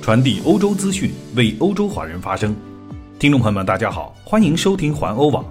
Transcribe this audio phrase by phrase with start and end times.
[0.00, 2.56] 传递欧洲资讯，为欧洲华人发声。
[3.18, 5.44] 听众朋友们，大家好，欢迎收听环欧网。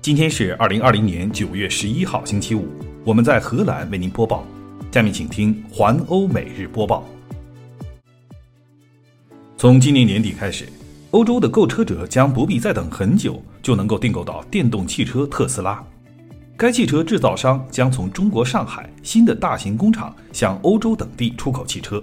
[0.00, 2.68] 今天是二零二零年九月十一号，星期五。
[3.04, 4.46] 我们在荷兰为您播报。
[4.92, 7.04] 下面请听环欧每日播报。
[9.56, 10.68] 从今年年底开始，
[11.10, 15.84] 欧洲的购车者将不必再等很久，就能够订购到电动汽车特斯拉。
[16.56, 22.00] 该汽车制造商将从中国上海新的大型工厂向欧洲等地出口汽车。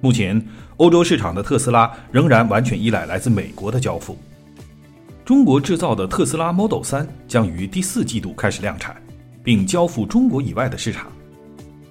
[0.00, 0.40] 目前，
[0.76, 4.16] 欧洲市场的特斯拉仍然完全依赖来自美国的交付。
[5.24, 8.96] 中国制造的特斯拉 Model 3将于第四季度开始量产，
[9.42, 11.10] 并交付中国以外的市场。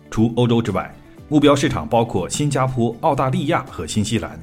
[0.10, 0.92] 除欧洲之外，
[1.28, 4.40] 目标市场包括新加坡、澳大利亚和新西兰。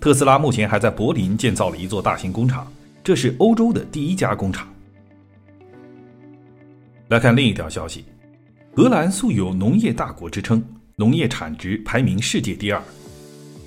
[0.00, 2.66] 特斯拉目前还在柏林建造了一座大型工厂，
[3.02, 4.68] 这是欧洲的第一家工厂。
[7.08, 8.04] 来看另一条消息，
[8.74, 10.64] 荷兰素有农业大国之称，
[10.96, 12.82] 农业产值排名世界第二。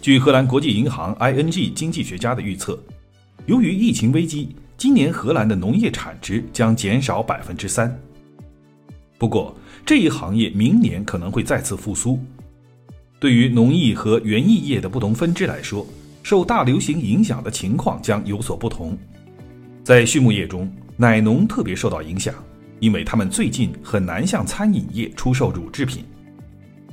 [0.02, 2.78] 据荷兰国际银行 ING 经济学家的预测，
[3.48, 7.94] 由于疫情危机，今年荷兰的农业产值将减少百分之三。
[9.17, 12.20] 不过，这一行业明年可能会再次复苏。
[13.20, 15.88] 对于农艺和园艺业的不同分支来说，
[16.22, 18.95] 受大流行影响的情况将有所不同。
[19.84, 22.34] 在畜牧业中，奶农特别受到影响。
[22.82, 26.04] 因为他们最近很难向餐饮业出售乳制品，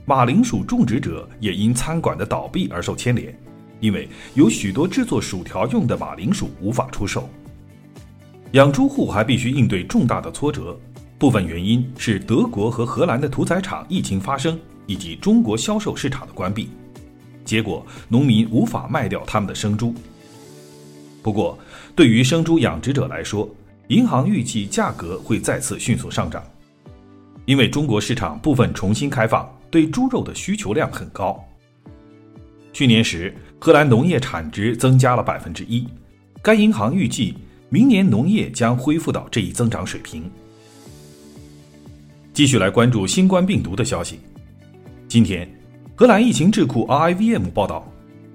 [0.04, 3.32] 马铃薯种植者也因餐馆的倒闭而受牵连，
[3.78, 7.28] 因为有许多制作薯条用的马铃薯无法出售。
[8.52, 10.76] 养猪户还必须应对重大的挫折，
[11.18, 16.68] 部分原因是德国和荷兰的屠宰场疫情发生，以及中国销售市场的关闭，
[17.44, 19.94] 结果农民无法卖掉他们的生猪。
[21.22, 21.56] 不过，
[21.94, 23.48] 对于生猪养殖者来说，
[23.86, 26.42] 银行预计价格会再次迅速上涨，
[27.44, 31.42] 因为中国市场部分重新开放，对猪肉的需求量很高。
[32.74, 35.88] 去年时，荷兰农业产值增加了百分之一，
[36.42, 37.34] 该银行预计
[37.70, 40.30] 明年农业将恢复到这一增长水平。
[42.34, 44.20] 继续来关注新冠病毒的消息。
[45.08, 45.50] 今天，
[45.94, 47.88] 荷兰疫情智库 RIVM 报道。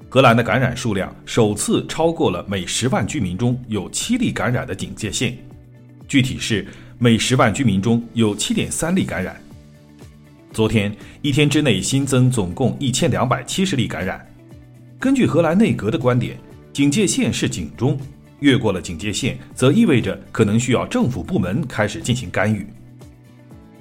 [0.09, 5.37] 荷兰的感染数量首次超过了每十万居民中有七例感染的警戒线，
[6.07, 6.65] 具体是
[6.97, 9.39] 每十万居民中有七点三例感染。
[10.53, 14.25] 昨天一天之内新增总共一千两百七十例感染。
[14.99, 16.37] 根据荷兰内阁的观点，
[16.73, 17.99] 警戒线是警钟，
[18.39, 22.65] 越过了警戒线，则意味着可能需要政府部门开始进行干预。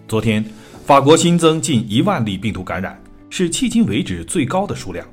[0.06, 0.44] 昨天，
[0.84, 3.00] 法国新增近一万例病毒感染，
[3.31, 5.06] 是迄今为止最高的数量。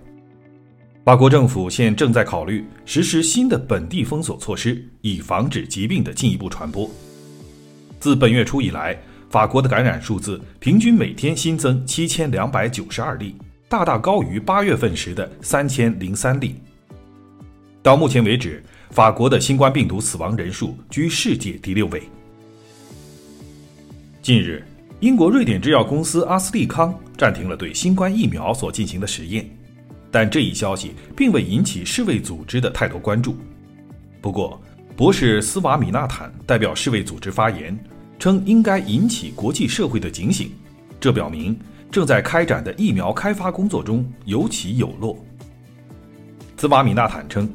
[1.06, 6.90] 法国政府现正在考虑实施新的本地封锁措施，以防止疾病的进一步传播。
[8.00, 8.98] 自本月初以来，
[9.34, 13.36] 法国的感染数字平均每天新增七千两百九十二例，
[13.68, 16.54] 大大高于八月份时的三千零三例。
[17.82, 22.04] 到目前为止，法国的新冠病毒死亡人数居世界第六位。
[24.22, 24.64] 近日，
[25.00, 29.50] 英国瑞典制药公司阿斯利康暂停了对新冠疫苗所进行的实验。
[30.12, 33.36] 但这一消息并未引起世卫组织的太多关注。
[34.22, 34.62] 不过，
[34.96, 37.76] 博士斯瓦米纳坦代表世卫组织发言，
[38.24, 40.50] 称应该引起国际社会的警醒。
[40.98, 41.60] 这表明
[41.92, 45.22] 正在开展的疫苗开发工作中有起有落。
[46.56, 47.50] 兹瓦米纳坦称，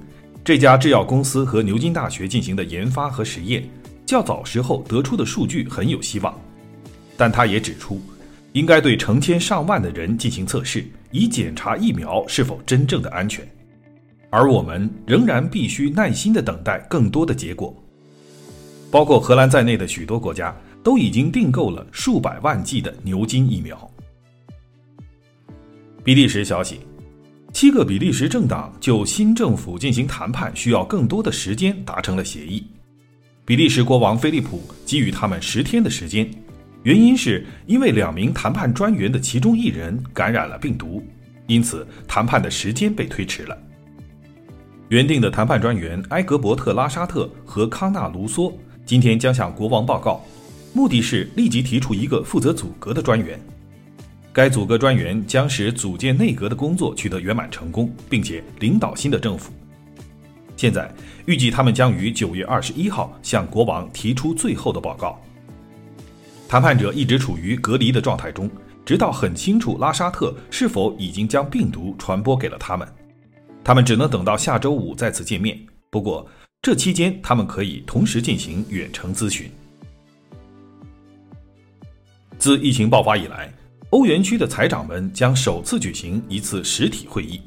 [0.45, 3.67] 这家制药公司和牛津大学进行的研发和实验
[4.05, 6.39] 较早时候得出的数据很有希望，
[7.17, 7.99] 但他也指出。
[8.53, 13.43] 应该对成千上万的人进行测试，以检查疫苗是否真正的安全。
[14.29, 17.75] 而我们仍然必须耐心地等待更多的结果。
[18.91, 23.91] 包括荷兰在内的许多国家都已经订购了数百万剂的牛津疫苗。
[26.03, 26.81] 比利时消息：
[27.53, 32.67] 七个比利时政党就新政府进行谈判需要更多的时间达成了协议。
[33.45, 36.31] 比利时国王菲利普给予他们十天的时间。
[36.85, 41.03] 原因是因为两名谈判专员的其中一人感染了病毒，
[41.47, 43.59] 因此谈判的时间被推迟了。
[44.89, 48.55] 原定的谈判专员埃格伯特·拉沙特和康纳·卢梭
[48.89, 50.25] 今天将向国王报告，
[50.73, 53.39] 目的是立即提出一个负责组阁的专员。
[54.33, 59.53] 该组阁专员将使组建内阁的工作取得圆满成功，并且领导新的政府。
[60.57, 60.91] 现在
[61.27, 65.21] 预计他们将于九月二十一号向国王提出最后的报告。
[66.49, 68.51] 谈判者一直处于隔离的状态中，
[68.87, 72.89] 直到很清楚拉沙特是否已经将病毒传播给了他们。
[73.63, 75.61] 他们只能等到下周五再次见面。
[75.91, 76.27] 不过，
[76.61, 79.49] 这期间他们可以同时进行远程咨询。
[82.37, 83.53] 自疫情爆发以来，
[83.91, 87.41] 欧元区的财长们将首次举行一次实体会议。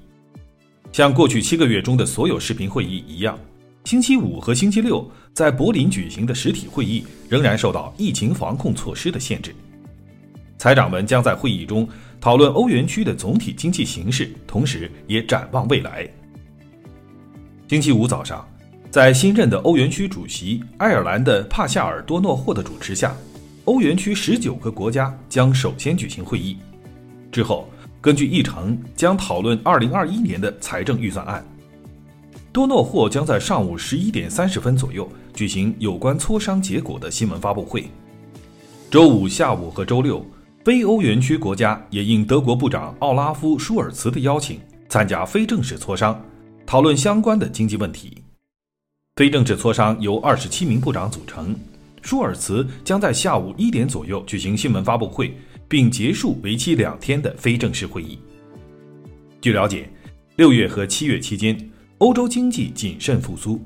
[0.93, 3.37] 像过去七个月中的所有视频会议一样，
[3.83, 9.53] 星期五和星期六在柏林举行的实体会议仍然受到疫情防控措施的限制。
[10.57, 11.87] 财长们将在会议中
[12.19, 16.09] 讨论欧元区的总体经济形势，同时也展望未来。
[17.67, 18.45] 星期五早上，
[18.91, 23.15] 在新任的欧元区主席爱尔兰的帕夏尔多诺霍的主持下，
[23.63, 26.57] 欧元区十九个国家将首先举行会议，
[27.31, 27.67] 之后。
[28.01, 31.45] 根据议程，将讨论二零二一年的财政预算案。
[32.51, 37.85] 多诺霍将在上午十一点三十分左右举行有关磋商结果的新闻发布会。
[38.89, 40.25] 周五下午和周六，
[40.65, 44.59] 非欧元区国家也应德国部长奥拉夫·舒尔茨的邀请，
[44.89, 46.19] 参加非正式磋商，
[46.65, 48.20] 讨论相关的经济问题。
[49.15, 51.55] 非正式磋商由二十七名部长组成，
[52.01, 55.33] 舒尔茨将在下午一点左右举行新闻发布会。
[55.71, 58.19] 并结束为期两天的非正式会议。
[59.39, 59.89] 据了解，
[60.35, 61.57] 六月和七月期间，
[61.99, 63.57] 欧洲经济谨慎复苏。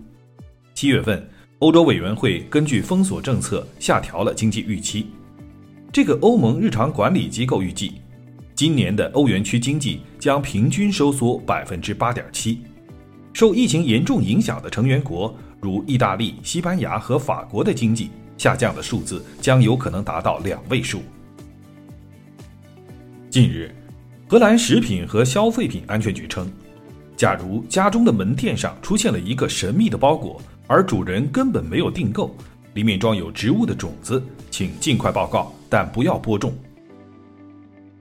[0.75, 1.27] 七月份，
[1.57, 5.07] 欧洲委员会根据封锁政策下调了经济预期。
[5.91, 7.93] 这个欧盟日常管理机构预计，
[8.53, 12.59] 今年的欧元区经济将平均收缩百分之八点七。
[13.35, 21.01] 受疫情严重影响的成员国如意大利、西班牙和法国的经济下降的数字将有可能达到两位数。
[23.29, 23.75] 近日，
[24.25, 26.49] 荷兰食品和消费品安全局称，
[27.17, 32.33] 假如家中的门店上出现了一个神秘的包裹，而主人根本没有订购，
[32.73, 36.53] 里面装有植物的种子，请尽快报告，但不要播种。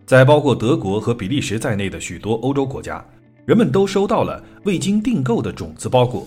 [0.07, 3.05] 在包括德国和比利时在内的许多欧洲国家，
[3.45, 6.27] 人们都收到了未经订购的种子包裹。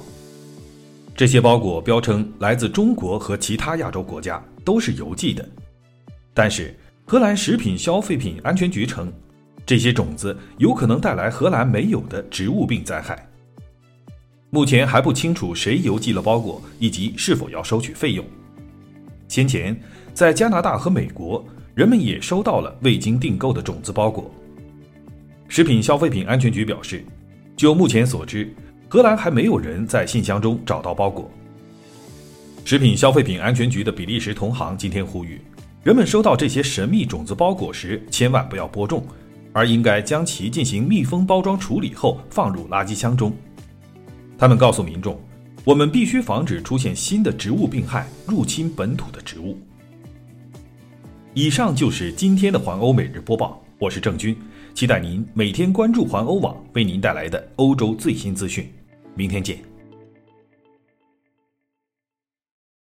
[1.16, 5.48] 这些包裹标称来自中国和其他亚洲国家，都是邮寄的，
[6.34, 6.76] 但是。
[7.10, 9.10] 荷兰食品消费品安全局称，
[9.66, 13.26] 这些种子有可能带来荷兰没有的植物病灾害。
[14.50, 18.26] 目前还不清楚谁邮寄了包裹以及是否要收取费用。
[19.30, 19.74] 先前
[20.14, 21.42] 在加拿大和美国，
[21.74, 24.30] 人们也收到了未经订购的种子包裹。
[25.50, 27.04] 食品消费品安全局表示，
[27.56, 28.54] 就目前所知，
[28.90, 31.32] 荷兰还没有人在信箱中找到包裹。
[32.66, 35.40] 食品消费品安全局的比利时同行今天呼吁。
[35.84, 39.06] 人们收到这些神秘种子包裹时，千万不要播种，
[39.54, 43.34] 而应该将其进行密封包装处理后放入垃圾箱中。
[44.38, 45.18] 他们告诉民众，
[45.64, 49.58] 我们必须防止出现新的植物病害入侵本土的植物。
[51.34, 54.36] 以上就是今天的环欧每日播报，我是郑军，
[54.78, 58.64] 期待您每天关注环欧网为您带来的欧洲最新资讯。
[59.16, 59.58] 明天见。